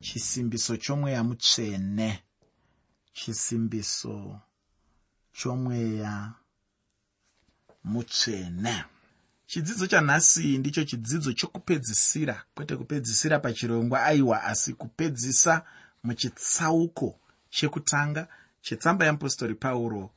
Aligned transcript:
chisimbiso 0.00 0.76
chomweya 0.76 1.24
mutsvene. 1.24 2.22
Chisimbiso 3.12 4.40
chomweya 5.32 6.34
mutsvene. 7.84 8.84
Chidzidzo 9.46 9.86
chanhasi 9.86 10.58
ndicho 10.58 10.84
chidzidzo 10.84 11.32
chokupedzisira 11.32 12.44
kwete 12.54 12.76
kupedzisira 12.76 13.38
pachirongwa 13.38 14.04
aiwa 14.04 14.44
asi 14.44 14.74
kupedzisa 14.74 15.62
muchitsauko 16.04 17.20
chekutanga 17.50 18.28
chetsamba 18.60 19.04
yeapostori 19.04 19.54
pauro 19.54 20.10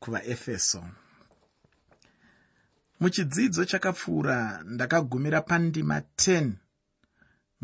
kuvaefeso. 0.00 0.84
Muchidzidzo 3.00 3.64
chakapfuura 3.64 4.62
ndakagumira 4.64 5.40
pandima 5.40 5.98
10 5.98 6.52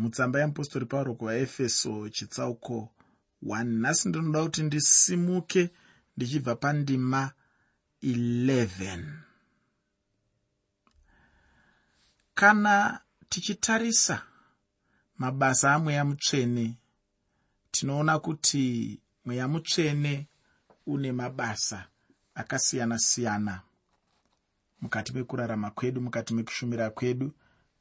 mutsamba 0.00 0.38
yeapostori 0.38 0.86
pauro 0.86 1.14
kuvaefeso 1.14 2.08
chitsauko 2.08 2.76
1 3.42 3.64
nhasi 3.64 4.08
ndinoda 4.08 4.42
kuti 4.42 4.62
ndisimuke 4.62 5.70
ndichibva 6.16 6.54
pandima 6.56 7.32
11 8.02 9.05
kana 12.34 13.00
tichitarisa 13.28 14.22
mabasa 15.18 15.74
amweya 15.74 16.05
mutsvene 16.05 16.66
tinoona 17.70 18.19
kuti 18.19 18.64
mweya 19.24 19.48
mutsvene 19.48 20.27
une 20.86 21.12
mabasa 21.12 21.86
akasiyana-siyana. 22.34 23.60
Mukati 24.80 25.12
mekurarama 25.12 25.70
kwedu 25.70 26.00
mukati 26.00 26.34
mekushumira 26.34 26.91
kwedu 26.91 27.32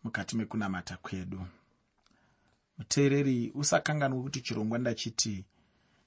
mukati 0.04 0.38
mekunamata 0.38 0.98
kwedu 0.98 1.46
muteereri 2.80 3.52
usakanganwa 3.56 4.24
kuti 4.24 4.42
chirongwa 4.42 4.78
ndachiti 4.80 5.46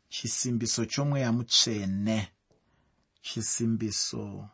chisimbiso 0.09 0.85
chomweya 0.93 1.33
mutsvene. 1.33 2.19
Chisimbiso 3.23 4.49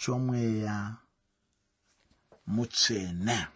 chomweya 0.00 0.96
mutsvene. 2.46 3.46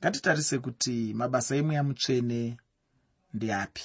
Ngatitarise 0.00 0.58
kuti 0.58 1.14
mabasa 1.14 1.56
emweya 1.56 1.82
mutsvene 1.82 2.40
ndeapi? 3.34 3.84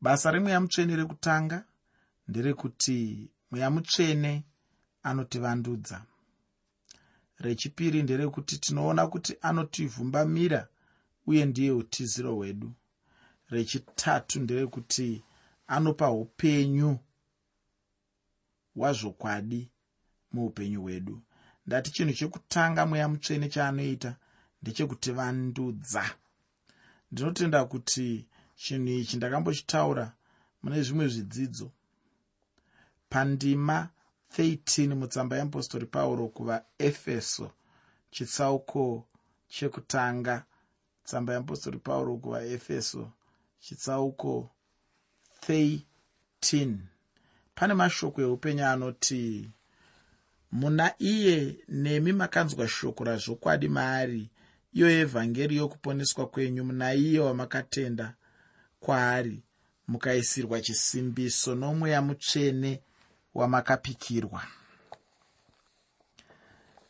Basa 0.00 0.30
remweya 0.30 0.60
mutsvene 0.60 0.96
rekutanga 0.96 1.58
nderekuti 2.28 3.30
mweya 3.50 3.70
mutsvene 3.70 4.32
anotivandudza 5.02 6.04
rechipiri 7.38 8.02
nderekuti 8.02 8.58
tinoona 8.58 9.06
kuti 9.06 9.36
anotivhumbamira 9.42 10.68
uye 11.26 11.44
ndiye 11.46 11.70
utiziro 11.70 12.34
hwedu. 12.34 12.72
Rechitatu 13.50 14.40
nderekuti 14.40 15.24
anopa 15.66 16.10
upenyu 16.10 16.98
hwazvokwadi 18.74 19.70
muupenyu 20.32 20.80
hwedu. 20.82 21.22
Ndati 21.66 21.90
chinhu 21.90 22.12
chekutanga 22.14 22.86
mweya 22.86 23.08
mutsvene 23.08 23.48
chaanoita 23.48 24.16
ndechekutivandudza 24.62 26.04
ndinotenda 27.12 27.64
kuti 27.64 28.26
chinhu 28.62 28.88
ichi 28.88 29.16
ndakambochitaura 29.16 30.12
mune 30.62 30.82
zvimwe 30.82 31.08
zvidzidzo. 31.08 31.68
Pandima 33.08 33.88
13 34.34 34.94
mutsamba 34.94 35.36
yeapostori 35.36 35.86
pauro 35.86 36.28
kuvaefeso 36.28 37.50
chitsauko 38.10 39.06
chekutanga. 39.48 40.44
Tsamba 41.04 41.32
yeapostori 41.32 41.78
pauro 41.78 42.16
kuvaefeso 42.16 43.12
chitsauko 43.60 44.50
13 45.48 46.76
pane 47.54 47.74
mashoko 47.74 48.20
eupenyu 48.20 48.64
anoti 48.66 49.50
muna 50.52 50.94
iye 50.98 51.56
nemi 51.68 52.12
makanzwa 52.12 52.68
shoko 52.68 53.04
razvokwadi 53.04 53.68
maari 53.68 54.30
iyo 54.72 54.90
evhangeri 54.90 55.56
yokuponeswa 55.56 56.26
kwenyu. 56.26 56.64
Muna 56.64 56.94
iye 56.94 57.20
wamakatenda 57.20 58.14
kwaari 58.80 59.42
mukaisirwa 59.88 60.60
chisimbiso 60.60 61.54
nomweya 61.54 62.02
mutsvene 62.02 62.82
wamakapikirwa 63.38 64.42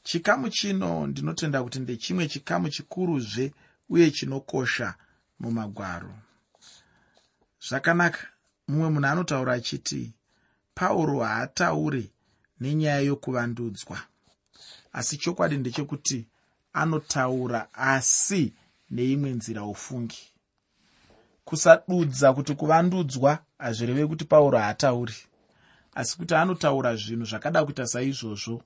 chikamu 0.06 0.48
chino 0.48 1.06
ndinotenda 1.06 1.62
kuti 1.62 1.78
ndechimwe 1.80 2.28
chikamu 2.28 2.68
chikuruzve 2.68 3.52
uye 3.88 4.10
chinokosha 4.10 4.94
mumagwaro. 5.40 6.14
Zvakanaka 7.68 8.20
mumwe 8.68 8.88
munhu 8.90 9.06
anotaura 9.08 9.52
achiti 9.52 10.12
pauro 10.74 11.20
haataure 11.20 12.10
nenyaya 12.60 13.00
yokuvandudzwa. 13.00 13.98
Asi 14.92 15.16
chokwadi 15.16 15.56
ndechekuti 15.58 16.26
anotaura 16.72 17.60
asi 17.74 18.52
neimwe 18.90 19.30
nzira 19.30 19.62
ufungi. 19.64 20.22
Kusadudza 21.44 22.32
kuti 22.32 22.54
kuvandudzwa 22.54 23.38
hazvireve 23.58 24.06
kuti 24.06 24.24
pauro 24.24 24.58
haatauri 24.58 25.14
asi 25.96 26.16
kuti 26.18 26.34
anotaura 26.34 26.96
zvinhu 26.96 27.24
zvakada 27.24 27.64
kuita 27.64 27.86
saizvozvo 27.86 28.62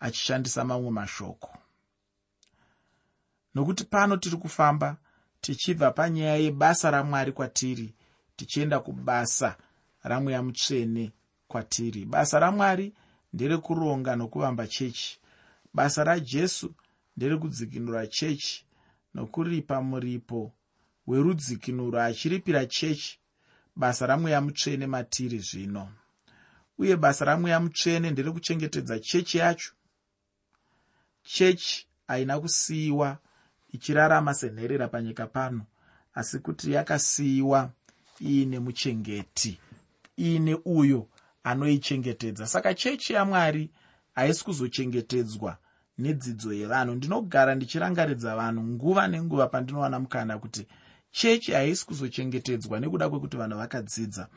achishandisa 0.00 0.64
mamwe 0.64 0.90
mashoko. 0.90 1.50
Nokuti 3.54 3.84
pano 3.84 4.16
tiri 4.16 4.36
kufamba 4.36 4.96
tichibva 5.40 5.90
panyaya 5.90 6.36
yebasa 6.36 6.90
ramwari 6.90 7.32
kwatiri 7.32 7.94
tichienda 8.36 8.80
kubasa 8.80 9.56
ramweya 10.02 10.42
mutsvene 10.42 11.12
kwatiri. 11.48 12.04
Basa 12.04 12.38
ramwari 12.38 12.94
nderekuronga 13.32 14.16
nokuvamba 14.16 14.66
chechi. 14.66 15.20
Basa 15.74 16.04
rajesu 16.04 16.74
nderekudzikinura 17.16 18.06
chechi 18.06 18.64
nokuripa 19.14 19.82
muripo 19.82 20.52
werudzikinuro 21.06 22.02
achiripira 22.02 22.66
chechi. 22.66 23.18
Basa 23.76 24.06
ramweya 24.06 24.40
mutsvene 24.40 24.86
matiri 24.86 25.38
zvino 25.38 25.88
uye 26.78 26.96
basa 26.96 27.24
ramweya 27.24 27.60
mutsvene 27.60 28.10
nderekuchengetedza 28.10 28.98
chechi 28.98 29.38
yacho. 29.38 29.72
Chechi 31.22 31.86
haina 32.08 32.40
kusiyiwa 32.40 33.18
ichirarama 33.68 34.34
senherera 34.34 34.88
panyika 34.88 35.26
pano 35.26 35.66
asi 36.14 36.38
kuti 36.38 36.72
yakasiyiwa 36.72 37.70
iine 38.20 38.58
muchengeti 38.58 39.60
iine 40.18 40.58
uyo 40.64 41.08
anoichengetedza. 41.44 42.46
Saka 42.46 42.74
chechi 42.74 43.12
yamwari 43.12 43.70
haisi 44.14 44.44
kuzochengetedzwa 44.44 45.56
nedzidzo 45.98 46.52
yevanhu. 46.52 46.94
Ndinogara 46.94 47.54
ndichirangaridza 47.54 48.36
vanhu 48.36 48.62
nguva 48.62 49.08
nenguva 49.08 49.46
pandinowana 49.46 49.98
mukana 50.00 50.38
kuti 50.38 50.66
chechi 51.10 51.52
haisi 51.52 51.86
kuzochengetedzwa 51.86 52.80
nekuda 52.80 53.08
kwekuti 53.08 53.36
vanhu 53.36 53.58
vakadzidza 53.58 54.28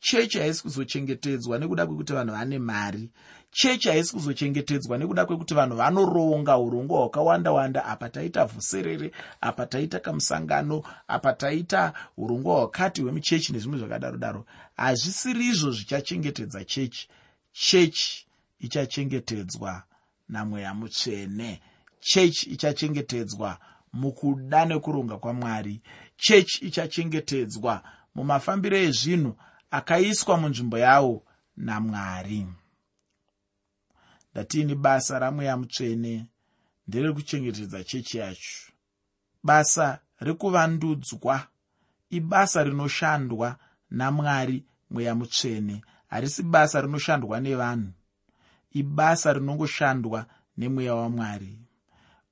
chechi 0.00 0.38
haisi 0.38 0.62
kuzochengetedzwa 0.62 1.58
nekuda 1.58 1.86
kwekuti 1.86 2.12
vanhu 2.12 2.32
vane 2.32 2.58
mari. 2.58 3.10
Chechi 3.50 3.88
haisi 3.88 4.12
kuzochengetedzwa 4.12 4.98
nekuda 4.98 5.26
kwekuti 5.26 5.54
vanhu 5.54 5.76
vanoronga 5.76 6.58
urongwa 6.58 6.98
hwakawanda 6.98 7.52
wanda 7.52 7.84
apa 7.84 8.08
taita 8.08 8.44
vhuserere 8.44 9.12
apa 9.40 9.66
taita 9.66 10.00
kamusangano 10.00 10.82
apa 11.08 11.32
taita 11.32 11.92
urongwa 12.16 12.54
hwakati 12.54 13.02
hwemuchechi 13.02 13.52
nezvimwe 13.52 13.78
zvakadaro 13.78 14.16
daro. 14.16 14.44
Hazvisiri 14.76 15.46
izvo 15.46 15.70
zvichachengetedza 15.70 16.64
chechi 16.64 17.08
chechi 17.52 18.26
ichachengetedzwa 18.60 19.82
namweya 20.28 20.74
mutsvene. 20.74 21.60
Chechi 22.00 22.50
ichachengetedzwa 22.50 23.58
mukuda 23.92 24.64
nekuronga 24.64 25.16
kwamwari. 25.18 25.80
Chechi 26.16 26.64
ichachengetedzwa 26.66 27.82
mumafambiro 28.14 28.76
ezvinhu 28.76 29.36
akaiswa 29.70 30.36
munzvimbo 30.36 30.78
yawo 30.78 31.24
namwari. 31.56 32.46
Ndatiini 34.32 34.74
basa 34.74 35.18
ramweya 35.18 35.56
mutsvene 35.56 36.26
nderekuchengetedza 36.88 37.84
chechi 37.84 38.18
yacho. 38.18 38.72
Basa 39.42 39.98
rekuvandudzwa 40.20 41.46
ibasa 42.10 42.64
rinoshandwa 42.64 43.56
namwari 43.90 44.64
mweya 44.90 45.14
mutsvene. 45.14 45.82
Harisi 46.08 46.42
basa 46.42 46.80
rinoshandwa 46.80 47.40
nevanhu 47.40 47.92
ibasa 48.72 49.32
rinongoshandwa 49.32 50.26
nemweya 50.56 50.94
wamwari. 50.94 51.58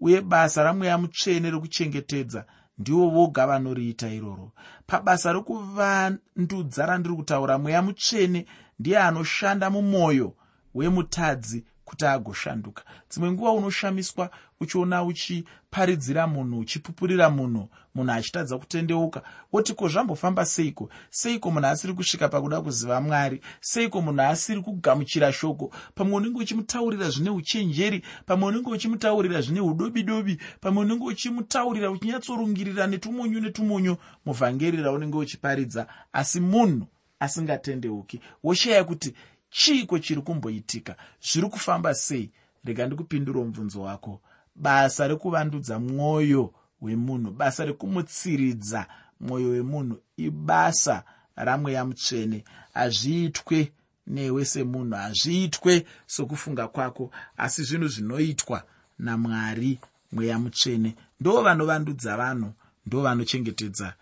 Uye 0.01 0.21
basa 0.21 0.63
ramweya 0.63 0.99
mutsvene 0.99 1.51
rekuchengetedza 1.51 2.47
ndivo 2.79 3.11
voga 3.11 3.47
vanoriita 3.47 4.09
iroro. 4.09 4.53
Pabasa 4.87 5.33
rokuvandudza 5.33 6.87
randiri 6.87 7.15
kutaura 7.17 7.59
mweya 7.59 7.83
mutsvene 7.83 8.47
ndiye 8.79 8.99
anoshanda 8.99 9.71
mumwoyo 9.71 10.35
wemutadzi 10.75 11.65
kuti 11.87 12.05
agoshanduka. 12.07 12.83
Dzimwe 13.11 13.33
nguva 13.33 13.53
unoshamiswa 13.53 14.31
uchiona 14.61 15.05
uchiparidzira 15.05 16.27
munhu 16.27 16.59
uchipupurira 16.59 17.31
munhu 17.31 17.69
munhu 17.95 18.13
achitadza 18.13 18.59
kutendeuka 18.59 19.23
woti 19.53 19.75
ko 19.75 19.89
zvambofamba 19.89 20.45
seiko? 20.45 20.91
Seiko 21.11 21.51
munhu 21.51 21.67
asiri 21.67 21.95
kusvika 21.95 22.29
pakuda 22.29 22.61
kuziva 22.61 23.01
mwari? 23.01 23.41
Seiko 23.61 24.03
munhu 24.03 24.23
asiri 24.23 24.61
kugamuchira 24.63 25.33
shoko? 25.33 25.73
Pamwe 25.95 26.15
unenge 26.17 26.39
uchimutaurira 26.39 27.11
zvine 27.11 27.31
uchenjeri 27.31 28.03
pamwe 28.27 28.49
unenge 28.49 28.71
uchimutaurira 28.71 29.41
zvine 29.41 29.61
udobi 29.61 30.03
dobi 30.03 30.41
pamwe 30.61 30.83
unenge 30.83 31.05
uchimutaurira 31.05 31.91
uchinyatsorungirira 31.91 32.87
netumunyu 32.87 33.41
netumunyu 33.41 33.97
muvhangeri 34.27 34.83
raunenge 34.83 35.17
uchiparidza. 35.17 35.87
Asi 36.13 36.41
munhu 36.41 36.87
asingatendeuki 37.21 38.21
woshaya 38.45 38.85
kuti 38.85 39.15
chiiko 39.57 39.99
chiri 39.99 40.21
kumboitika? 40.23 40.97
Zviri 41.21 41.49
kufamba 41.49 41.95
sei? 41.95 42.31
Rega 42.65 42.87
ndikupindura 42.87 43.41
mubvunzo 43.41 43.83
wako. 43.83 44.21
Basa 44.57 45.09
rekuvandudza 45.09 45.79
mwoyo 45.79 46.53
wemunhu 46.81 47.31
basa 47.31 47.65
rekumutsiridza 47.65 48.87
mwoyo 49.21 49.49
wemunhu 49.49 50.01
ibasa 50.17 51.05
ramweya 51.37 51.85
mutsvene. 51.85 52.45
Hazviitwe 52.75 53.73
newe 54.07 54.45
semunhu 54.45 54.97
hazviitwe 54.97 55.87
sokufunga 56.07 56.69
kwako 56.69 57.11
asi 57.37 57.63
zvinhu 57.63 57.89
zvinoitwa 57.89 58.63
namwari 58.99 59.81
mweya 60.13 60.39
mutsvene. 60.39 60.97
Ndo 61.21 61.43
vanovandudza 61.43 62.17
vanhu 62.17 62.53
ndo 62.87 63.03
vanochengetedza 63.03 63.95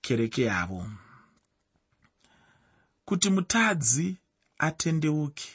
kereke 0.00 0.42
yavo. 0.42 0.86
Kuti 3.04 3.30
mutadzi 3.30 4.16
atendeuke. 4.58 5.48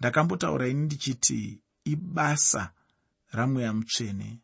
Ndakambotaura 0.00 0.68
ini 0.68 0.80
ndichiti 0.80 1.60
ibasa 1.84 2.70
ramweya 3.32 3.72
mutsvene. 3.72 4.38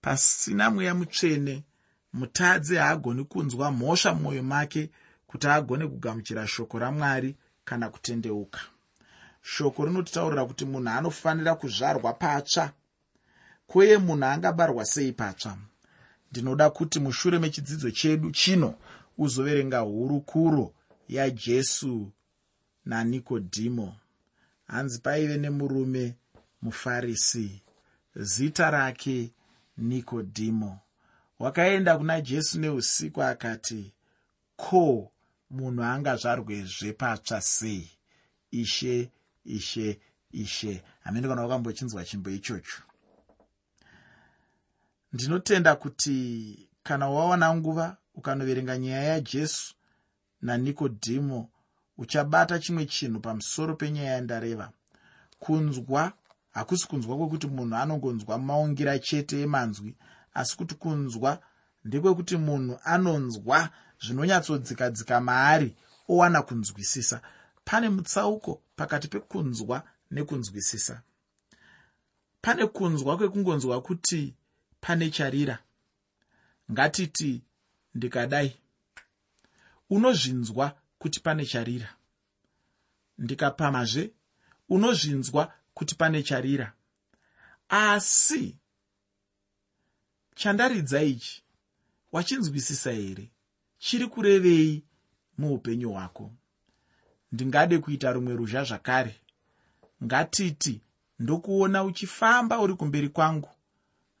Pasina 0.00 0.70
mweya 0.70 0.94
mutsvene 0.94 1.64
mutadzi 2.12 2.76
haagoni 2.76 3.24
kunzwa 3.24 3.70
mhosva 3.70 4.14
mumwoyo 4.14 4.42
make 4.42 4.90
kuti 5.26 5.46
agone 5.46 5.86
kugamuchira 5.86 6.46
shoko 6.46 6.78
ramwari 6.78 7.36
kana 7.64 7.88
kutendeuka. 7.88 8.60
Shoko 9.42 9.84
rinotitaurira 9.84 10.44
kuti 10.46 10.64
munhu 10.64 10.88
anofanira 10.90 11.54
kuzvarwa 11.54 12.12
patsva 12.12 12.72
kweye 13.66 13.98
munhu 13.98 14.24
angabarwa 14.24 14.84
sei 14.84 15.12
patsva. 15.12 15.58
Ndinoda 16.30 16.70
kuti 16.70 17.00
mushure 17.00 17.38
mechidzidzo 17.38 17.90
chedu 17.90 18.30
chino 18.30 18.74
uzoverenga 19.18 19.78
hurukuro 19.78 20.74
yajesu 21.08 22.12
nanikodhimo 22.86 23.96
hanzi 24.66 24.98
paive 25.00 25.36
nemurume 25.36 26.14
mufarisi. 26.62 27.62
Zita 28.16 28.70
rake 28.70 29.30
nikodhimo 29.76 30.78
wakaenda 31.38 31.98
kuna 31.98 32.20
jesu 32.20 32.60
neusiku 32.60 33.22
akati 33.22 33.92
ko 34.56 35.12
munhu 35.50 35.82
angazvarwezve 35.84 36.92
patsva 36.92 37.40
sei? 37.40 37.90
Ishe 38.50 39.10
ishe 39.44 40.00
ishe. 40.32 40.82
Hamene 41.04 41.28
kana 41.28 41.42
wakambochinzwa 41.42 42.04
chimbo 42.04 42.30
ichocho. 42.30 42.82
Ndinotenda 45.12 45.76
kuti 45.76 46.68
kana 46.82 47.08
wawana 47.08 47.54
nguva 47.54 47.96
ukanoverenga 48.14 48.78
nyaya 48.78 49.02
yajesu 49.04 49.74
nanikodhimo 50.42 51.50
uchabata 51.98 52.58
chimwe 52.58 52.86
chinhu 52.86 53.20
pamusoro 53.20 53.76
penyaya 53.76 54.12
yandareva. 54.12 54.72
Kunzwa 55.38 56.12
hakusi 56.50 56.88
kunzwa 56.88 57.16
kwekuti 57.16 57.46
munhu 57.46 57.76
anongonzwa 57.76 58.38
maungira 58.38 58.98
chete 58.98 59.40
emanzwi 59.40 59.94
asi 60.34 60.56
kuti 60.56 60.74
kunzwa 60.74 61.38
ndekwekuti 61.84 62.36
munhu 62.36 62.78
anonzwa 62.84 63.70
zvinonyatsodzikadzika 64.00 65.20
maari 65.20 65.76
owana 66.08 66.42
kunzwisisa. 66.42 67.20
Pane 67.64 67.88
mutsauko 67.88 68.62
pakati 68.76 69.08
pekunzwa 69.08 69.82
nekunzwisisa. 70.10 71.02
Pane 72.40 72.66
kunzwa 72.66 73.16
kwekungonzwa 73.16 73.82
kuti 73.82 74.34
pane 74.80 75.10
charira. 75.10 75.58
Ngatiti 76.72 77.42
ndikadai. 77.94 78.56
Unozvinzwa 79.90 80.76
kuti 81.04 81.20
pane 81.20 81.46
charira. 81.46 81.96
Ndikapamazve 83.18 84.12
unozvinzwa 84.68 85.52
kuti 85.74 85.94
pane 85.94 86.22
charira. 86.22 86.72
Asi 87.68 88.56
chandaridza 90.34 91.02
ichi 91.02 91.42
wachinzwisisa 92.12 92.92
here? 92.92 93.30
Chiri 93.78 94.06
kurevei 94.06 94.84
muupenyu 95.38 95.92
hwako? 95.92 96.32
Ndingade 97.32 97.78
kuita 97.78 98.12
rumwe 98.12 98.36
ruzha 98.36 98.64
zvakare. 98.64 99.20
Ngatiti 100.04 100.80
ndokuona 101.18 101.84
uchifamba 101.84 102.60
uri 102.60 102.74
kumberi 102.74 103.08
kwangu. 103.08 103.50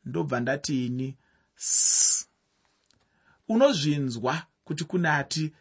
Ndobva 0.04 0.40
ndati 0.40 0.86
ini 0.86 1.16
unozvinzwa 3.48 4.46
kuti 4.64 4.84
kune 4.84 5.08
ati 5.08 5.52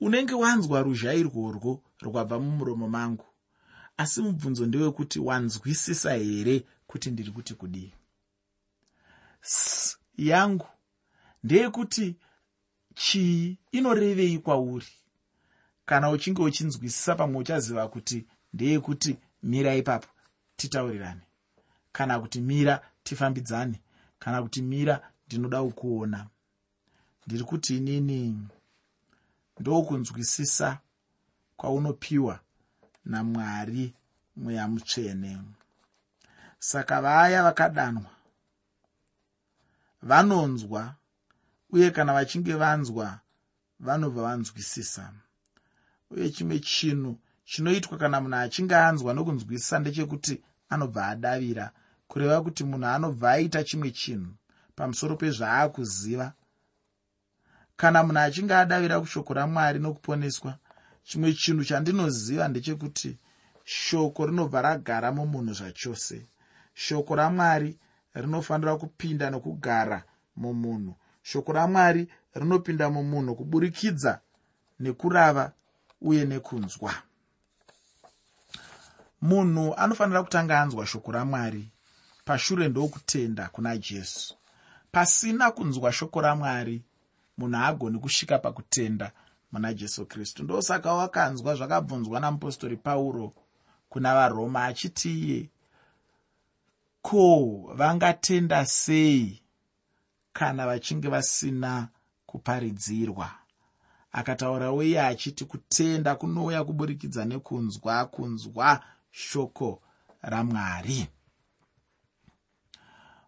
unenge 0.00 0.34
wanzwa 0.34 0.82
ruzha 0.82 1.14
irworwo 1.14 1.82
rwabva 2.00 2.38
mumuromo 2.38 2.88
mangu. 2.88 3.24
Asi 3.96 4.20
mubvunzo 4.22 4.66
ndewekuti 4.66 5.18
wanzwisisa 5.20 6.14
here 6.14 6.64
kuti 6.86 7.10
ndiri 7.10 7.30
kuti 7.30 7.54
kudii? 7.54 7.92
S 9.42 9.98
yangu 10.16 10.66
ndeyekuti 11.44 12.16
chii 12.94 13.58
inorevei 13.72 14.38
kwauri? 14.38 14.86
Kana 15.86 16.10
uchinge 16.10 16.42
uchinzwisisa 16.42 17.14
pamwe 17.14 17.38
uchaziva 17.40 17.88
kuti 17.88 18.26
ndeyekuti 18.52 19.16
mira 19.42 19.74
ipapo 19.76 20.08
titaurirane. 20.56 21.20
Kana 21.92 22.20
kuti 22.20 22.40
mira 22.40 22.82
tifambidzane. 23.02 23.80
Kana 24.18 24.42
kuti 24.42 24.62
mira 24.62 25.12
ndinoda 25.26 25.62
kukuona. 25.62 26.26
Ndiri 27.26 27.44
kuti 27.44 27.76
inini 27.76 28.38
ndokunzwisisa 29.60 30.68
kwaunopiwa 31.56 32.40
namwari 33.04 33.94
mweya 34.36 34.68
mutsvene 34.68 35.38
saka 36.58 37.00
vaya 37.04 37.42
vakadanwa 37.42 38.10
vanonzwa 40.02 40.94
uye 41.70 41.90
kana 41.90 42.12
vachinge 42.12 42.54
vanzwa 42.54 43.20
vanobva 43.80 44.22
vanzwisisa. 44.22 45.12
Uye 46.10 46.30
chimwe 46.30 46.58
chinhu 46.60 47.18
chinoitwa 47.44 47.98
kana 47.98 48.20
munhu 48.20 48.36
achinge 48.36 48.76
anzwa 48.76 49.10
nokunzwisisa 49.14 49.78
ndechekuti 49.78 50.34
anobva 50.72 51.06
adavira 51.12 51.66
kureva 52.08 52.42
kuti 52.44 52.62
munhu 52.64 52.86
anobva 52.86 53.30
aita 53.30 53.60
chimwe 53.68 53.90
chinhu 54.00 54.32
pamusoro 54.76 55.16
pezvaakuziva 55.20 56.26
kana 57.78 58.02
munhu 58.02 58.20
achinge 58.20 58.54
adavira 58.54 59.00
kushoko 59.00 59.34
ramwari 59.34 59.78
nokuponeswa 59.78 60.52
chimwe 61.06 61.32
chinhu 61.32 61.64
chandinoziva 61.64 62.48
ndechekuti 62.48 63.10
shoko 63.64 64.26
rinobva 64.26 64.62
ragara 64.62 65.12
mumunhu 65.12 65.52
zvachose. 65.58 66.26
Shoko 66.74 67.14
ramwari 67.14 67.78
rinofanira 68.14 68.76
kupinda 68.76 69.30
nokugara 69.30 70.02
mumunhu. 70.36 70.94
Shoko 71.22 71.52
ramwari 71.52 72.08
rinopinda 72.34 72.90
mumunhu 72.90 73.34
kuburikidza 73.34 74.20
nekurava 74.80 75.52
uye 76.00 76.24
nekunzwa. 76.24 76.94
Munhu 79.22 79.74
anofanira 79.74 80.22
kutanga 80.22 80.60
anzwa 80.60 80.86
shoko 80.86 81.12
ramwari 81.12 81.68
pashure 82.24 82.68
ndokutenda 82.68 83.48
kuna 83.48 83.78
jesu. 83.78 84.34
Pasina 84.92 85.50
kunzwa 85.50 85.92
shoko 85.92 86.20
ramwari 86.20 86.82
munhu 87.38 87.56
haagoni 87.58 87.98
kusvika 87.98 88.38
pakutenda 88.38 89.12
muna 89.52 89.74
jesu 89.74 90.06
kristu. 90.06 90.44
Ndosaka 90.44 90.92
wakanzwa 90.94 91.54
zvakabvunzwa 91.54 92.20
namupostori 92.20 92.76
pauro 92.76 93.32
kuna 93.88 94.14
varoma 94.14 94.64
achiti 94.64 95.10
iye 95.20 95.50
ko 97.02 97.72
vangatenda 97.74 98.66
sei 98.66 99.42
kana 100.32 100.66
vachinge 100.66 101.08
vasina 101.08 101.88
kuparidzirwa? 102.26 103.30
Akataurawo 104.12 104.82
iye 104.82 105.00
achiti 105.02 105.44
kutenda 105.44 106.14
kunouya 106.14 106.64
kuburikidza 106.64 107.24
nekunzwa 107.24 108.06
kunzwa 108.06 108.84
shoko 109.10 109.82
ramwari. 110.22 111.08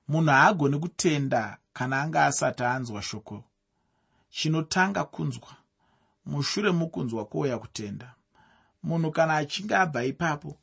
Munhu 0.09 0.31
haagoni 0.31 0.79
kutenda 0.79 1.59
kana 1.73 2.03
anga 2.03 2.27
asati 2.27 2.63
anzwa 2.65 3.03
shoko 3.03 3.45
chinotanga 4.31 5.05
kunzwa. 5.05 5.57
Mushure 6.27 6.71
mokunzwa 6.71 7.25
kwouya 7.25 7.59
kutenda. 7.59 8.15
Munhu 8.83 9.11
kana 9.13 9.37
achinge 9.37 9.77
abva 9.77 10.05
ipapo 10.05 10.57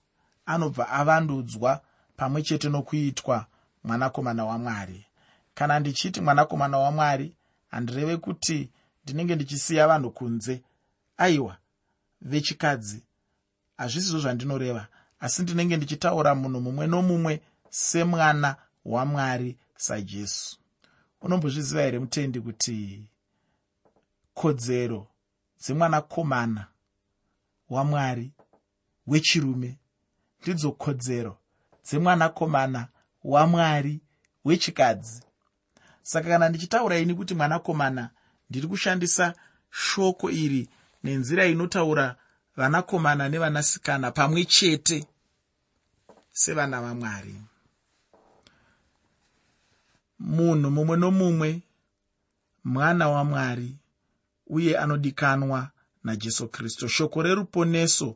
anobva 0.46 0.90
avandudzwa 0.90 1.82
pamwe 2.18 2.42
chete 2.42 2.70
nokuitwa 2.70 3.46
mwanakomana 3.84 4.46
wamwari. 4.46 5.06
Kana 5.54 5.80
ndichiti 5.80 6.22
mwanakomana 6.22 6.78
wamwari 6.78 7.36
handireve 7.68 8.18
kuti 8.18 8.70
ndinenge 9.04 9.36
ndichisiya 9.36 9.88
vanhu 9.88 10.12
kunze. 10.12 10.62
Aiwa 11.18 11.58
vechikadzi 12.22 13.04
hazvisizvo 13.78 14.20
zvandinoreva. 14.20 14.88
Asi 15.20 15.42
ndinenge 15.42 15.78
ndichitaura 15.78 16.36
munhu 16.36 16.62
mumwe 16.62 16.88
nomumwe 16.88 17.42
semwana 17.70 18.56
wamwari 18.86 19.58
sajesu. 19.78 20.58
Unombozviziva 21.22 21.82
here 21.82 22.00
mutendi 22.00 22.42
kuti 22.42 23.04
kodzero 24.38 25.08
dzemwanakomana 25.62 26.68
wamwari 27.70 28.32
wechirume. 29.08 29.80
Ndidzo 30.42 30.72
kodzero 30.72 31.38
dzemwanakomana 31.86 32.88
wamwari 33.24 34.00
wechikadzi. 34.46 35.22
Saka 36.02 36.30
kana 36.30 36.50
ndichitaura 36.50 36.98
ini 37.00 37.16
kuti 37.16 37.34
mwanakomana 37.36 38.10
ndiri 38.50 38.68
kushandisa 38.68 39.34
shoko 39.72 40.30
iri 40.32 40.70
nenzira 41.04 41.46
inotaura 41.46 42.16
vanakomana 42.56 43.30
nevanasikana 43.30 44.12
pamwe 44.12 44.46
chete 44.46 45.08
sevana 46.32 46.82
vamwari. 46.82 47.36
Munhu 50.20 50.72
mumwe 50.72 50.98
nomumwe 50.98 51.62
mwana 52.64 53.10
wamwari 53.10 53.78
uye 54.50 54.78
anodikanwa 54.78 55.70
najesu 56.04 56.48
kristu. 56.48 56.90
Shoko 56.90 57.24
reruponeso 57.24 58.16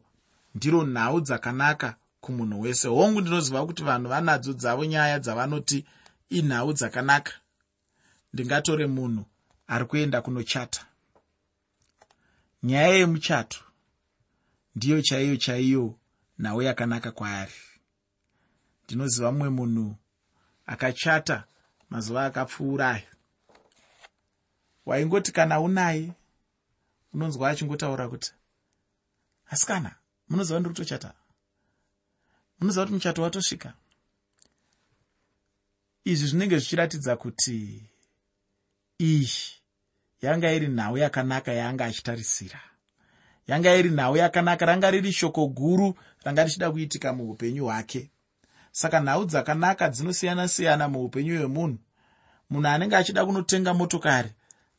ndiro 0.56 0.84
nhau 0.84 1.22
dzakanaka 1.22 1.96
kumunhu 2.22 2.62
wese. 2.62 2.88
Hongu 2.88 3.22
ndinoziva 3.22 3.66
kuti 3.66 3.84
vanhu 3.84 4.10
vanadzo 4.10 4.54
dzavo 4.54 4.86
nyaya 4.86 5.20
dzavanoti 5.20 5.86
inhau 6.30 6.74
dzakanaka. 6.74 7.34
Ndingatore 8.34 8.88
munhu 8.88 9.26
ari 9.68 9.86
kuenda 9.86 10.22
kunochata. 10.22 10.86
Nyaya 12.64 12.88
yemuchato 12.88 13.60
ndiyo 14.76 15.02
chaiyo 15.02 15.36
chaiyo 15.38 15.96
nhau 16.40 16.62
yakanaka 16.62 17.12
kwaari. 17.12 17.54
Ndinoziva 18.84 19.32
mumwe 19.32 19.50
munhu 19.50 19.96
akachata 20.66 21.44
mazuva 21.90 22.26
akapfuura 22.26 22.90
ayo. 22.92 23.08
Waingoti 24.86 25.32
kana 25.32 25.60
unaye 25.60 26.12
unonzwa 27.14 27.50
achingotaura 27.50 28.08
kuti 28.08 28.32
asikana 29.52 29.92
munoziva 30.30 30.60
ndiri 30.60 30.74
kutochata 30.74 31.14
munoziva 32.60 32.86
kuti 32.86 32.94
muchato 32.94 33.22
watosvika? 33.22 33.74
Izvi 36.06 36.28
zvinenge 36.28 36.58
zvichiratidza 36.58 37.16
kuti 37.18 37.90
iyi 39.00 39.30
yanga 40.22 40.52
iri 40.52 40.68
nhau 40.68 40.98
yakanaka 40.98 41.52
yaanga 41.54 41.86
achitarisira. 41.86 42.60
Yanga 43.48 43.76
iri 43.76 43.90
nhau 43.90 44.18
yakanaka 44.18 44.66
ranga 44.66 44.92
riri 44.92 45.12
shoko 45.14 45.48
guru 45.48 45.98
ranga 46.24 46.44
richida 46.44 46.72
kuitika 46.72 47.14
muupenyu 47.14 47.66
hwake. 47.66 48.12
Saka 48.72 49.00
nhau 49.00 49.26
dzakanaka 49.26 49.90
dzinosiyana-siyana 49.90 50.88
muupenyu 50.88 51.38
hwemunhu. 51.38 51.78
Munhu 52.50 52.68
anenge 52.68 52.96
achida 52.96 53.26
kunotenga 53.26 53.74
motokari 53.74 54.32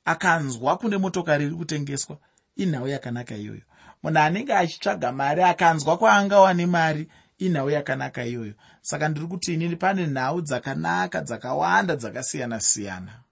akanzwa 0.04 0.76
kune 0.78 0.96
motokari 0.98 1.44
iri 1.44 1.54
kutengeswa 1.54 2.18
inhau 2.56 2.88
yakanaka 2.88 3.36
iyoyo. 3.36 3.62
Munhu 4.02 4.18
anenge 4.18 4.54
achitsvaga 4.54 5.12
mari 5.12 5.42
akanzwa 5.42 5.98
kwaangawane 5.98 6.66
mari 6.66 7.08
inhau 7.38 7.70
yakanaka 7.70 8.24
iyoyo. 8.24 8.54
Saka 8.80 9.08
ndiri 9.08 9.26
kuti 9.26 9.54
inini 9.54 9.76
pane 9.76 10.06
nhau 10.06 10.40
dzakanaka 10.40 11.20
dzakawanda 11.20 11.96
dzakasiyana-siyana. 11.96 13.22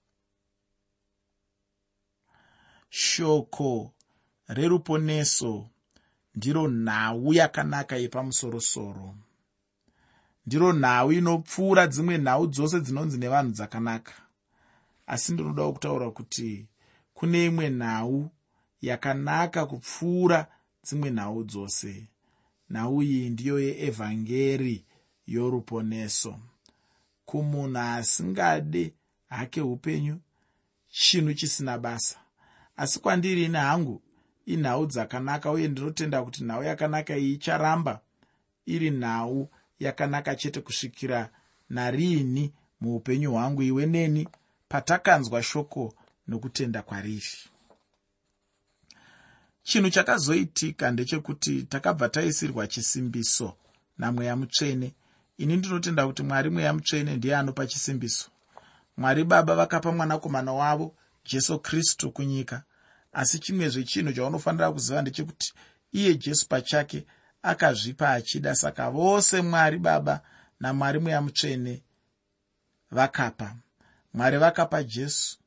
Shoko 2.91 3.93
reruponeso 4.49 5.69
ndiro 6.35 6.69
nhau 6.69 7.33
yakanaka 7.33 7.97
yepamusorosoro. 7.97 9.15
Ndiro 10.47 10.73
nhau 10.73 11.13
inopfuura 11.13 11.87
dzimwe 11.87 12.19
nhau 12.19 12.47
dzose 12.47 12.81
dzinonzi 12.81 13.19
nevanhu 13.19 13.51
dzakanaka 13.53 14.13
asi 15.13 15.33
ndinodawo 15.33 15.73
kutaura 15.73 16.11
kuti 16.11 16.67
kune 17.15 17.39
imwe 17.47 17.67
nhau 17.71 18.31
yakanaka 18.89 19.61
kupfuura 19.67 20.41
dzimwe 20.85 21.11
nhau 21.11 21.45
dzose. 21.45 21.93
Nhau 22.71 23.03
iyi 23.03 23.31
ndiyo 23.31 23.57
yeevhangeri 23.61 24.85
yoruponeso. 25.27 26.33
Kumunhu 27.25 27.79
asingade 27.79 28.95
hake 29.29 29.61
upenyu 29.61 30.17
chinhu 30.89 31.35
chisina 31.35 31.79
basa. 31.79 32.19
Asi 32.77 33.01
kwandiri 33.01 33.45
ine 33.45 33.59
hangu 33.59 34.03
inhau 34.47 34.87
dzakanaka 34.87 35.51
uye 35.51 35.69
ndinotenda 35.69 36.23
kuti 36.23 36.45
nhau 36.45 36.63
yakanaka 36.63 37.17
iyi 37.17 37.33
icharamba 37.33 38.01
iri 38.67 38.91
nhau 38.91 39.49
yakanaka 39.81 40.35
chete 40.37 40.61
kusvikira 40.61 41.31
nariini 41.71 42.53
muupenyu 42.81 43.31
hwangu 43.33 43.63
iwe 43.63 43.87
neni 43.87 44.29
patakanzwa 44.71 45.43
shoko 45.43 45.95
nokutenda 46.29 46.83
kwariri. 46.83 47.37
Chinhu 49.63 49.91
chakazoitika 49.91 50.91
ndechekuti 50.91 51.63
takabva 51.63 52.09
taisirwa 52.09 52.67
chisimbiso 52.67 53.57
namweya 53.99 54.37
mutsvene. 54.37 54.95
Ini 55.39 55.57
ndinotenda 55.57 56.07
kuti 56.07 56.23
mwari 56.23 56.51
mweya 56.51 56.73
mutsvene 56.73 57.17
ndiye 57.17 57.37
anopa 57.37 57.67
chisimbiso. 57.67 58.31
Mwari 58.97 59.25
baba 59.25 59.55
vakapa 59.55 59.93
mwanakomana 59.93 60.53
wavo 60.53 60.95
jesu 61.25 61.59
kristu 61.59 62.11
kunyika. 62.13 62.63
Asi 63.13 63.39
chimwezve 63.39 63.85
chinhu 63.85 64.13
chaunofanira 64.13 64.73
kuziva 64.73 65.03
ndechekuti 65.03 65.55
iye 65.93 66.15
jesu 66.15 66.49
pachake 66.49 67.07
akazvipa 67.43 68.11
achida 68.11 68.55
saka 68.55 68.91
vose 68.91 69.43
mwari 69.43 69.79
baba 69.79 70.21
namwari 70.61 70.99
mweya 70.99 71.21
mutsvene 71.23 71.83
vakapa 72.91 73.57
mwari 74.15 74.39
vakapa 74.39 74.83
jesu. 74.83 75.39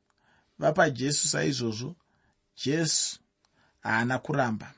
Vapa 0.59 0.89
jesu 0.89 1.27
saizvozvo. 1.27 1.95
Jesu 2.65 3.19
haana 3.81 4.19
kuramba. 4.19 4.71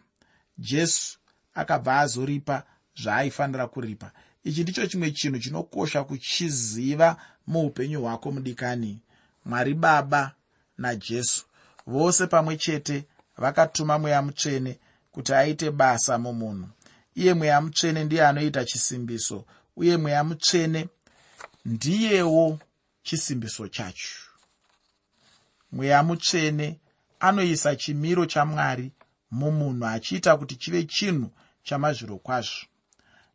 Jesu 0.57 1.17
akabva 1.53 1.99
azoripa 1.99 2.63
zvaaifanira 3.01 3.67
kuripa. 3.67 4.11
Ichi 4.43 4.63
ndicho 4.63 4.87
chimwe 4.87 5.11
chinhu 5.11 5.39
chinokosha 5.39 6.03
kuchiziva 6.03 7.17
muupenyu 7.47 8.01
hwako 8.01 8.31
mudikani. 8.31 8.99
Mwari 9.45 9.73
baba 9.73 10.31
najesu 10.77 11.45
vose 11.87 12.27
pamwe 12.27 12.57
chete 12.57 13.03
vakatuma 13.37 13.99
mweya 13.99 14.21
mutsvene 14.21 14.79
kuti 15.11 15.33
aite 15.33 15.71
basa 15.71 16.17
mumunhu. 16.17 16.67
Iye 17.15 17.33
mweya 17.33 17.61
mutsvene 17.61 18.03
ndiye 18.03 18.27
anoita 18.27 18.65
chisimbiso. 18.65 19.45
Uye 19.75 19.97
mweya 19.97 20.23
mutsvene 20.23 20.87
ndiyewo 21.65 22.59
chisimbiso 23.05 23.67
chacho. 23.67 24.17
Mweya 25.71 26.03
mutsvene 26.03 26.79
anoisa 27.19 27.75
chimiro 27.75 28.25
chamwari 28.25 28.91
mumunhu 29.31 29.85
achiita 29.85 30.37
kuti 30.37 30.55
chive 30.55 30.83
chinhu 30.83 31.29
chamazviro 31.63 32.17
kwazvo. 32.17 32.65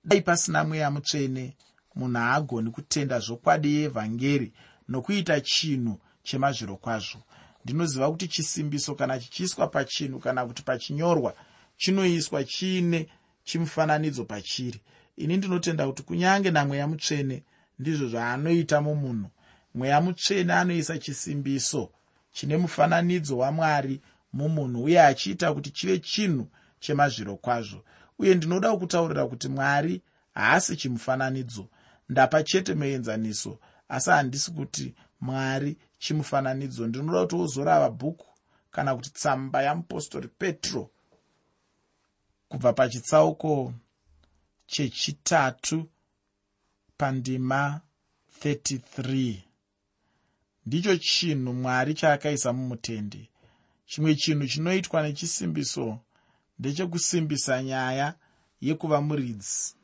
Dai 0.05 0.21
pasina 0.23 0.65
mweya 0.65 0.91
mutsvene 0.91 1.57
munhu 1.95 2.19
haagoni 2.19 2.71
kutenda 2.71 3.19
zvokwadi 3.19 3.69
yeevhangeri 3.77 4.53
nokuita 4.89 5.41
chinhu 5.41 6.01
chemazviro 6.23 6.77
kwazvo. 6.77 7.23
Ndinoziva 7.65 8.11
kuti 8.11 8.29
chisimbiso 8.29 8.95
kana 8.95 9.21
chichiiswa 9.21 9.67
pachinhu 9.67 10.19
kana 10.19 10.47
kuti 10.47 10.63
pachinyorwa 10.63 11.35
chinoiswa 11.77 12.45
chiine 12.45 13.09
chimufananidzo 13.45 14.25
pachiri. 14.25 14.81
Ini 15.17 15.37
ndinotenda 15.37 15.87
kuti 15.87 16.03
kunyange 16.03 16.51
namweya 16.51 16.87
mutsvene 16.87 17.43
ndizvo 17.79 18.09
zvaanoita 18.09 18.81
mumunhu 18.81 19.31
mweya 19.75 20.01
mutsvene 20.01 20.53
anoisa 20.53 20.99
chisimbiso 20.99 21.91
chine 22.33 22.57
mufananidzo 22.57 23.39
wamwari 23.39 24.01
mumunhu 24.33 24.85
uye 24.85 25.01
achiita 25.03 25.55
kuti 25.55 25.71
chive 25.71 25.99
chinhu 25.99 26.47
chemazviro 26.81 27.37
kwazvo. 27.37 27.85
Uye 28.19 28.35
ndinoda 28.35 28.77
kutaurira 28.77 29.27
kuti 29.27 29.49
mwari 29.49 30.03
haasi 30.35 30.77
chimufananidzo. 30.77 31.69
Ndapa 32.09 32.43
chete 32.43 32.75
muenzaniso 32.75 33.59
asi 33.89 34.11
handisi 34.11 34.51
kuti 34.51 34.95
mwari 35.21 35.79
chimufananidzo. 35.99 36.87
Ndinoda 36.87 37.21
kuti 37.21 37.35
wozorava 37.35 37.91
bhuku 37.91 38.27
kana 38.71 38.97
kuti 38.97 39.11
tsamba 39.11 39.63
yamupostori 39.63 40.29
petro 40.29 40.91
kubva 42.49 42.73
pachitsauko 42.73 43.73
chechitatu 44.67 45.89
pandima 46.97 47.81
33 48.45 49.50
ndicho 50.67 50.97
chinhu 50.97 51.53
mwari 51.55 51.95
chaakaisa 51.95 52.53
mumutende 52.53 53.31
chimwe 53.87 54.15
chinhu 54.15 54.47
chinoitwa 54.47 55.03
nechisimbiso 55.03 55.99
ndechekusimbisa 56.59 57.63
nyaya 57.63 58.15
yekuva 58.61 59.01
muridzi. 59.01 59.75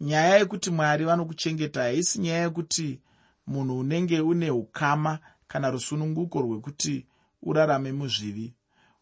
Nyaya 0.00 0.38
yekuti 0.38 0.70
mwari 0.70 1.04
vanokuchengeta 1.04 1.82
haisi 1.82 2.18
nyaya 2.20 2.42
yekuti 2.42 3.00
munhu 3.46 3.78
unenge 3.78 4.20
une 4.20 4.50
ukama 4.50 5.18
kana 5.48 5.70
rusununguko 5.70 6.40
rwekuti 6.40 7.06
urarame 7.42 7.92
muzvivi. 7.92 8.54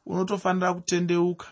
Unotofanira 0.07 0.75
kutendeuka. 0.75 1.47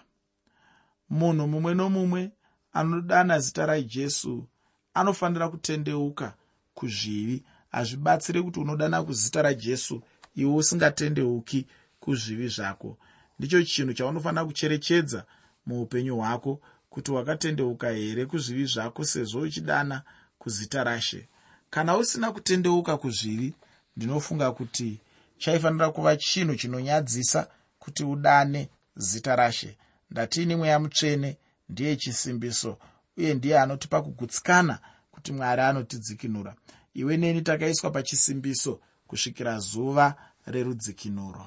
Munhu 1.10 1.46
mumwe 1.48 1.74
nomumwe 1.74 2.30
anodana 2.72 3.38
zita 3.40 3.66
rajesu 3.66 4.48
anofanira 4.94 5.48
kutendeuka 5.48 6.34
kuzvivi 6.74 7.44
hazvibatsiri 7.76 8.42
kuti 8.42 8.60
unodana 8.60 9.02
kuzita 9.02 9.42
rajesu 9.42 10.02
iwe 10.34 10.54
usingatendeuki 10.54 11.66
kuzvivi 12.00 12.48
zvako. 12.48 12.98
Ndicho 13.38 13.62
chinhu 13.62 13.92
chaunofanira 13.92 14.44
kucherechedza 14.44 15.24
muupenyu 15.66 16.16
hwako 16.16 16.60
kuti 16.90 17.10
wakatendeuka 17.10 17.88
here 17.90 18.26
kuzvivi 18.26 18.64
zvako 18.66 19.04
sezvo 19.04 19.40
uchidana 19.40 20.02
kuzita 20.38 20.84
rashe. 20.84 21.28
Kana 21.70 21.96
usina 21.96 22.32
kutendeuka 22.32 22.96
kuzvivi 22.96 23.54
ndinofunga 23.96 24.52
kuti 24.52 25.00
chaifanira 25.38 25.90
kuva 25.90 26.16
chinhu 26.16 26.54
chinonyadzisa 26.56 27.48
kuti 27.78 28.04
udane 28.04 28.68
zita 28.96 29.36
rashe. 29.36 29.76
Ndatiini 30.10 30.56
mweya 30.56 30.78
mutsvene? 30.78 31.36
Ndiye 31.68 31.96
chisimbiso 31.96 32.78
uye 33.16 33.34
ndiye 33.34 33.60
anotipa 33.60 34.02
kugutsikana 34.02 34.78
kuti 35.10 35.32
mwari 35.32 35.62
anotidzikinura 35.62 36.54
iwe 36.96 37.16
neni 37.16 37.42
takaiswa 37.42 37.90
pachisimbiso 37.90 38.80
kusvikira 39.06 39.58
zuva 39.58 40.14
rerudzikinuro. 40.46 41.46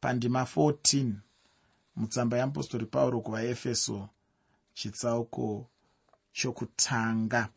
Pandima 0.00 0.42
14 0.42 1.12
mutsamba 1.96 2.36
yeapostori 2.36 2.86
pauro 2.86 3.20
kuvaefeso 3.20 4.08
chitsauko 4.74 5.66
chokutanga. 6.32 7.48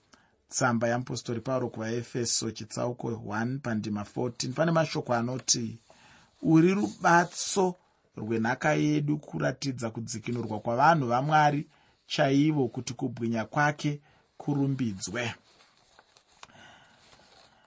Tsamba 0.49 0.87
yeapostori 0.87 1.41
pauro 1.41 1.69
kuvaefeso 1.69 2.51
chitsauko 2.51 3.11
1 3.11 3.59
pandima 3.59 4.01
14 4.15 4.53
pane 4.53 4.71
mashoko 4.71 5.13
anoti 5.13 5.79
uri 6.41 6.73
rubatso 6.73 7.75
rwenhaka 8.17 8.73
yedu 8.73 9.17
kuratidza 9.17 9.89
kudzikinurwa 9.89 10.59
kwavanhu 10.59 11.07
vamwari 11.07 11.67
chaivo 12.05 12.67
kuti 12.67 12.93
kubwinya 12.93 13.45
kwake 13.45 14.01
kurumbidzwe 14.37 15.33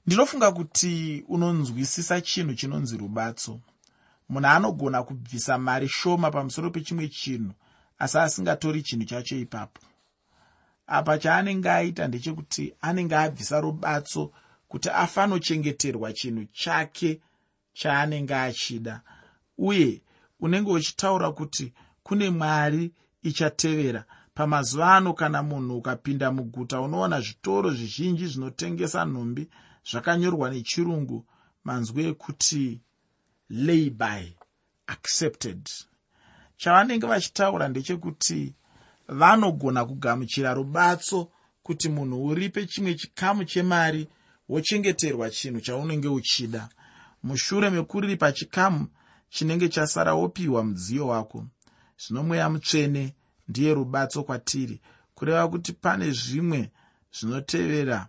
ndinofunga 0.06 0.52
kuti 0.52 1.24
unonzwisisa 1.28 2.20
chinhu 2.20 2.54
chinonzi 2.54 2.96
rubatso. 2.96 3.60
Munhu 4.28 4.48
anogona 4.48 5.02
kubvisa 5.02 5.58
mari 5.58 5.88
shoma 5.88 6.30
pamusoro 6.30 6.70
pechimwe 6.70 7.08
chinhu 7.08 7.52
asi 7.98 8.18
asingatori 8.18 8.82
chinhu 8.82 9.04
chacho 9.04 9.36
ipapo. 9.36 9.80
Apa 10.86 11.18
chaanenge 11.18 11.70
aita 11.70 12.08
ndechekuti 12.08 12.74
anenge 12.80 13.16
abvisa 13.16 13.60
rubatso 13.60 14.32
kuti 14.68 14.88
afanochengeterwa 14.88 16.12
chinhu 16.12 16.44
chake 16.52 17.20
chaanenge 17.72 18.34
achida. 18.34 19.00
Uye 19.58 20.02
unenge 20.40 20.70
uchitaura 20.70 21.32
kuti 21.32 21.72
kune 22.02 22.30
mwari 22.30 22.92
ichatevera. 23.22 24.04
Pamazuva 24.34 24.94
ano 24.96 25.12
kana 25.14 25.42
munhu 25.42 25.76
ukapinda 25.78 26.32
muguta 26.32 26.80
unoona 26.80 27.20
zvitoro 27.20 27.70
zvizhinji 27.70 28.26
zvinotengesa 28.26 29.04
nhumbi 29.04 29.48
zvakanyorwa 29.90 30.50
nechirungu 30.50 31.26
manzwi 31.64 32.02
ekuti 32.10 32.80
layby 33.66 34.36
accepted. 34.86 35.62
Chavanenge 36.56 37.06
vachitaura 37.06 37.68
ndechekuti 37.68 38.54
vanogona 39.08 39.84
kugamuchira 39.84 40.54
rubatso 40.54 41.30
kuti 41.62 41.88
munhu 41.88 42.26
uripe 42.26 42.66
chimwe 42.66 42.94
chikamu 42.94 43.44
chemari 43.44 44.08
wochengeterwa 44.48 45.30
chinhu 45.30 45.60
chaunenge 45.60 46.08
uchida. 46.08 46.68
Mushure 47.22 47.70
mekuripa 47.70 48.32
chikamu 48.32 48.86
chinenge 49.28 49.68
chasara 49.68 50.14
wopiwa 50.14 50.64
mudziyo 50.64 51.06
wako. 51.06 51.46
Zvino 51.98 52.22
mweya 52.22 52.50
mutsvene 52.50 53.14
ndiye 53.48 53.74
rubatso 53.74 54.22
kwatiri. 54.22 54.80
Kureva 55.14 55.48
kuti 55.48 55.72
pane 55.72 56.10
zvimwe 56.10 56.70
zvinotevera 57.12 58.08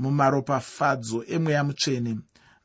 mumaropafadzo 0.00 1.24
emweya 1.34 1.64
mutsvene. 1.64 2.12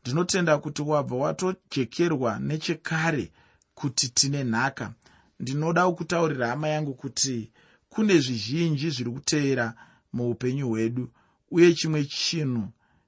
Ndinotenda 0.02 0.58
kuti 0.58 0.82
wabva 0.82 1.16
watojekerwa 1.16 2.40
nechekare 2.40 3.32
kuti 3.74 4.10
tine 4.10 4.44
nhaka. 4.44 4.94
Ndinoda 5.40 5.86
kukutaurira 5.88 6.48
hama 6.48 6.68
yangu 6.68 6.94
kuti 6.94 7.52
kune 7.90 8.20
zvizhinji 8.20 8.90
zviri 8.90 9.12
kutevera 9.12 9.74
muupenyu 10.14 10.68
hwedu 10.70 11.10
uye 11.52 11.74
chimwe 11.74 12.06
chinhu 12.06 12.68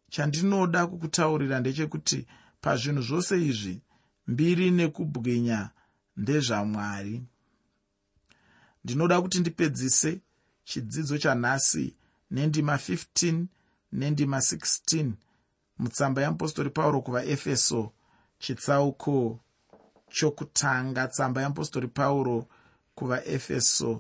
chandinoda 0.10 0.88
kukutaurira 0.88 1.60
ndechekuti 1.60 2.28
pazvinhu 2.62 3.02
zvose 3.02 3.42
izvi 3.50 3.82
mbiri 4.28 4.72
nekubwinya 4.72 5.70
ndezvamwari. 6.18 7.24
Ndinoda 8.84 9.22
kuti 9.22 9.40
ndipedzise 9.40 10.22
chidzidzo 10.64 11.18
chanhasi 11.18 11.96
nendima 12.32 12.76
15 12.76 13.46
nendima 14.00 14.38
16 14.38 15.12
mutsamba 15.80 16.22
yeapostori 16.22 16.70
pauro 16.70 16.98
kuvaefeso 17.06 17.82
chitsauko 18.40 19.40
chokutanga 20.16 21.04
tsamba 21.08 21.42
yeapostori 21.42 21.88
pauro 21.88 22.48
kuvaefeso 22.96 23.92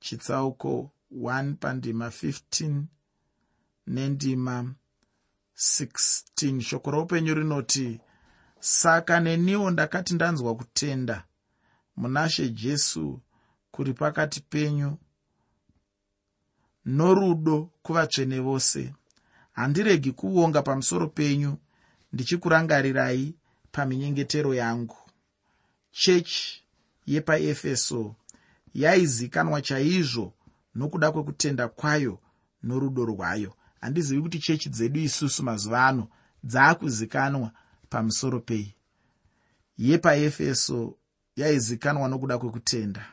chitsauko 0.00 0.90
1 1.12 1.54
pandima 1.54 2.08
15 2.08 2.82
nendima 3.86 4.74
16 5.56 6.60
shoko 6.60 6.90
roupenyu 6.90 7.34
rinoti 7.34 8.00
saka 8.60 9.20
neniwo 9.20 9.70
ndakati 9.70 10.14
ndanzwa 10.14 10.54
kutenda 10.56 11.24
muna 11.96 12.28
she 12.28 12.48
jesu 12.48 13.20
kuri 13.70 13.92
pakati 13.92 14.40
penyu 14.40 14.96
norudo 16.84 17.70
kuvatsvene 17.82 18.40
vose 18.40 18.94
handiregi 19.54 20.12
kuvonga 20.12 20.62
pamusoro 20.62 21.06
penyu 21.08 21.56
ndichikurangarirai 22.12 23.34
paminyengetero 23.72 24.54
yangu. 24.54 24.96
Chechi 25.92 26.62
yepaefeso 27.06 28.14
yaizikanwa 28.74 29.62
chaizvo 29.62 30.32
nokuda 30.74 31.12
kwekutenda 31.12 31.68
kwayo 31.68 32.18
norudo 32.62 33.04
rwayo. 33.04 33.54
Handizivi 33.80 34.22
kuti 34.22 34.38
chechi 34.38 34.68
dzedu 34.68 35.00
isusu 35.00 35.42
mazuva 35.42 35.86
ano 35.86 36.08
dzaakuzikanwa 36.44 37.52
pamusoro 37.90 38.40
pei. 38.40 38.74
Yepaefeso 39.78 40.96
yaizikanwa 41.36 42.08
nokuda 42.08 42.38
kwekutenda. 42.38 43.06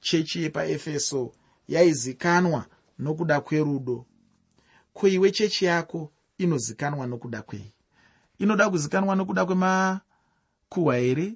Chechi 0.00 0.42
yepaefeso 0.42 1.32
yaizikanwa 1.68 2.66
nokuda 2.98 3.40
kwerudo 3.40 4.06
kuiwe 4.92 5.30
chechi 5.30 5.64
yako 5.64 6.12
inozikanwa 6.38 7.06
nokuda 7.06 7.42
kwei? 7.42 7.72
Inoda 8.38 8.70
kuzikanwa 8.70 9.16
nokuda 9.16 9.44
kwemakuhwa 9.46 10.96
here? 10.96 11.34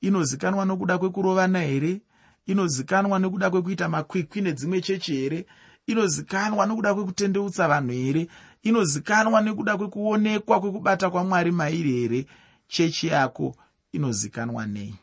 Inozikanwa 0.00 0.64
nokuda 0.64 0.98
kwekurovana 0.98 1.60
here? 1.62 2.00
Inozikanwa 2.46 3.18
nekuda 3.18 3.50
kwekuita 3.50 3.88
makwikwi 3.88 4.40
nedzimwe 4.42 4.80
chechi 4.80 5.14
here? 5.16 5.46
Inozikanwa 5.86 6.66
nokuda 6.66 6.94
kwekutendeutsa 6.94 7.68
vanhu 7.68 7.92
here? 7.92 8.28
Inozikanwa 8.62 9.40
nekuda 9.40 9.76
kwekuonekwa 9.76 10.60
kwekubata 10.60 11.10
kwamwari 11.10 11.52
mairi 11.52 11.92
here? 11.92 12.26
Chechi 12.68 13.06
yako 13.06 13.56
inozikanwa 13.92 14.66
nei? 14.66 14.94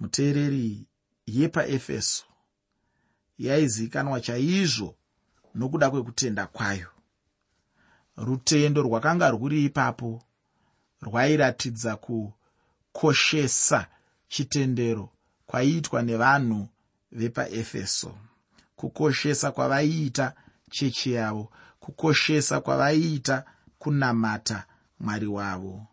Muteereri 0.00 0.86
yepaefeso 1.26 2.24
yaizikanwa 3.38 4.20
chaizvo 4.20 4.94
nokuda 5.58 5.90
kwekutenda 5.90 6.46
kwayo. 6.46 6.88
Rutendo 8.16 8.82
rwakanga 8.82 9.30
rwuri 9.30 9.64
ipapo 9.64 10.22
rwairatidza 11.02 11.96
kukoshesa 11.96 13.86
chitendero 14.28 15.08
kwaiitwa 15.46 16.02
nevanhu 16.02 16.68
vepaefeso. 17.12 18.10
Kukoshesa 18.76 19.50
kwavaiita 19.52 20.34
chechi 20.70 21.12
yavo 21.12 21.52
kukoshesa 21.80 22.60
kwavaiita 22.60 23.44
kunamata 23.78 24.64
mwari 25.00 25.26
wavo. 25.26 25.86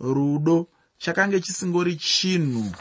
Rudo 0.00 0.68
chakange 0.98 1.40
chisingori 1.40 1.96
chinhu 1.96 2.72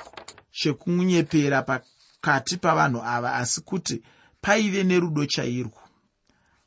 chekunyepera 0.51 1.62
pakati 1.62 2.57
pavanhu 2.57 3.01
ava 3.03 3.36
asi 3.36 3.62
kuti 3.62 4.03
paive 4.41 4.84
nerudo 4.84 5.25
chairwo 5.25 5.81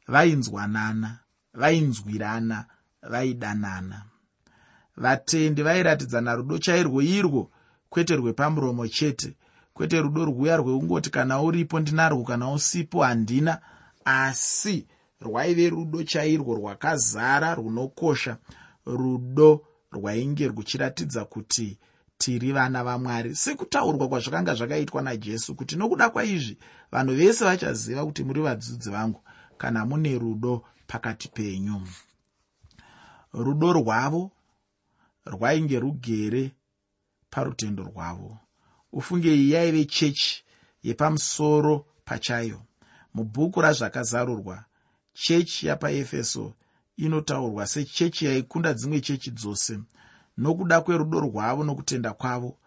vainzwanana 0.06 1.18
vainzwirana 1.54 2.66
vaidanana. 3.02 4.02
Vatendi 4.96 5.62
vairatidzana 5.62 6.34
rudo 6.34 6.58
chairwo 6.58 7.02
irwo 7.02 7.50
kwete 7.90 8.16
rwepamuromo 8.16 8.88
chete 8.88 9.36
kwete 9.74 10.00
rudo 10.00 10.24
rwuya 10.24 10.56
rweungoti 10.56 11.10
kana 11.10 11.42
uripo 11.42 11.80
ndinarwo 11.80 12.24
kana 12.24 12.52
usipo 12.52 13.02
handina 13.02 13.60
asi 14.04 14.86
rwaive 15.20 15.70
rudo 15.70 16.02
chairwo 16.02 16.54
rwakazara 16.54 17.54
runokosha 17.54 18.36
rudo 18.86 19.66
rwainge 19.92 20.48
ruchiratidza 20.48 21.24
kuti 21.24 21.78
tiri 22.18 22.52
vana 22.52 22.84
vamwari. 22.84 23.34
Sekutaurwa 23.34 24.08
kwazvakanga 24.08 24.54
zvakaitwa 24.54 25.02
najesu 25.02 25.54
kuti 25.54 25.76
nokuda 25.76 26.10
kwaizvi 26.10 26.58
vanhu 26.92 27.14
vese 27.14 27.44
vachaziva 27.44 28.04
kuti 28.04 28.24
muri 28.24 28.40
vadzidzi 28.42 28.90
vangu 28.90 29.20
kana 29.64 29.85
mune 29.87 30.18
rudo 30.18 30.62
pakati 30.87 31.29
penyu. 31.29 31.81
Rudo 33.33 33.72
rwavo 33.72 34.31
rwainge 35.27 35.81
rugere 35.81 36.53
parutendo 37.31 37.83
rwavo. 37.83 38.38
Ufunge 38.92 39.35
iyi 39.35 39.50
yaive 39.50 39.85
chechi 39.85 40.44
yepamusoro 40.83 41.87
pachayo. 42.05 42.62
Mubhuku 43.14 43.61
razvakazarurwa 43.61 44.64
chechi 45.12 45.66
yapaefeso 45.66 46.55
inotaurwa 46.96 47.66
sechechi 47.66 48.24
yaikunda 48.24 48.74
dzimwe 48.74 49.00
chechi 49.00 49.31
dzose. 49.31 49.79
Nokuda 50.37 50.81
kwerudo 50.81 51.20
rwavo 51.20 51.64
nokutenda 51.64 52.12
kwavo 52.12 52.59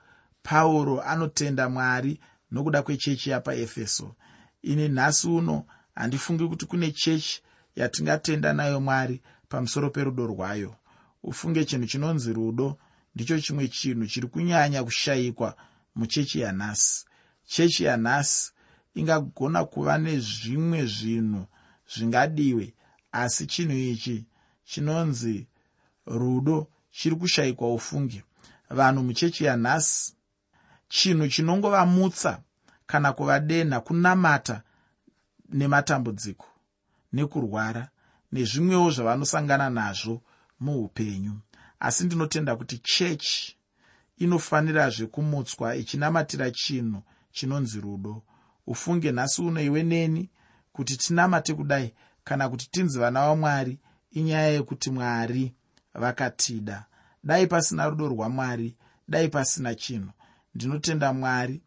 pauro 0.44 1.02
anotenda 1.02 1.70
mwari 1.70 2.20
nokuda 2.52 2.82
kwechechi 2.82 3.30
yapaefeso. 3.30 4.16
Ini 4.62 4.90
nhasi 4.90 5.28
uno 5.28 5.66
handifungi 5.98 6.48
kuti 6.48 6.66
kune 6.66 6.92
chechi 6.92 7.42
yatingatenda 7.76 8.54
nayo 8.54 8.80
mwari 8.82 9.22
pamusoro 9.50 9.90
perudo 9.90 10.28
rwayo. 10.28 10.76
Ufunge 11.24 11.66
chinhu 11.66 11.88
chinonzi 11.88 12.34
rudo. 12.34 12.78
Ndicho 13.16 13.40
chimwe 13.40 13.68
chinhu 13.68 14.08
chiri 14.08 14.28
kunyanya 14.28 14.84
kushayikwa 14.84 15.56
muchechi 15.96 16.40
yanhasi. 16.40 17.06
Chechi 17.46 17.84
yanhasi 17.84 18.52
ingagona 18.96 19.66
kuva 19.66 19.98
nezvimwe 19.98 20.86
zvinhu 20.86 21.46
zvingadiwe 21.94 22.74
asi 23.12 23.46
chinhu 23.48 23.78
ichi 23.78 24.26
chinonzi 24.66 25.48
rudo 26.06 26.68
chiri 26.92 27.16
kushayikwa 27.16 27.74
ufunge 27.74 28.24
vanhu 28.70 29.04
muchechi 29.04 29.44
yanhasi 29.44 30.14
chinhu 30.90 31.28
chinongovamutsa 31.28 32.42
kana 32.88 33.14
kuvadenha 33.14 33.80
kunamata 33.80 34.62
nematambudziko 35.50 36.48
nekurwara 37.14 37.90
nezvimwewo 38.32 38.92
zvavanosangana 38.92 39.70
nazvo 39.70 40.22
muupenyu. 40.60 41.40
Asi 41.80 42.04
ndinotenda 42.06 42.56
kuti 42.56 42.78
chechi 42.78 43.58
inofanirazve 44.18 45.06
kumutswa 45.08 45.76
ichinamatira 45.76 46.52
chinhu 46.52 47.04
chinonzi 47.32 47.82
rudo. 47.82 48.24
Ufunge 48.68 49.12
nhasi 49.12 49.42
uno 49.42 49.62
iwe 49.62 49.84
neni 49.84 50.30
kuti 50.74 50.98
tinamate 50.98 51.54
kudai 51.54 51.94
kana 52.24 52.50
kuti 52.50 52.70
tinzi 52.72 53.00
vana 53.00 53.28
vamwari 53.28 53.80
inyaya 54.12 54.48
yekuti 54.48 54.92
mwari 54.92 55.54
vakatida. 55.94 56.86
Dai 57.24 57.48
pasina 57.48 57.90
rudo 57.90 58.08
rwamwari 58.08 58.76
dai 59.08 59.30
pasina 59.30 59.76
chinhu. 59.76 60.12
Ndinotenda 60.56 61.14
mwari 61.14 61.62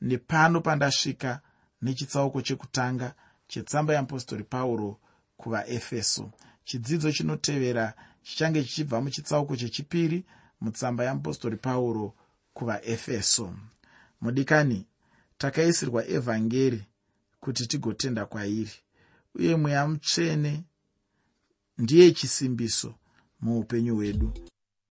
nepano 0.00 0.60
pandasvika 0.60 1.40
nechitsauko 1.82 2.42
chekutanga 2.42 3.14
chetsamba 3.48 3.92
yeapostori 3.94 4.44
pauro 4.44 5.00
kuvaefeso. 5.36 6.30
Chidzidzo 6.64 7.12
chinotevera 7.12 7.94
chichange 8.22 8.64
chichibva 8.64 9.00
muchitsauko 9.00 9.56
chechipiri 9.56 10.24
mutsamba 10.60 11.04
yeapostori 11.04 11.56
pauro 11.56 12.14
kuvaefeso. 12.54 13.54
Mudikani 14.20 14.86
takaisirwa 15.38 16.06
evhangeri 16.08 16.84
kuti 17.40 17.66
tigotenda 17.66 18.26
kwairi 18.26 18.72
uye 19.34 19.56
mweya 19.56 19.88
mutsvene 19.88 20.62
ndiye 21.78 22.10
chisimbiso 22.10 22.94
muupenyu 23.40 23.94
hwedu 23.96 24.32